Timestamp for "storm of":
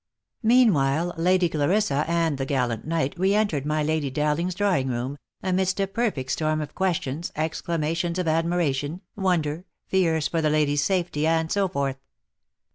6.31-6.73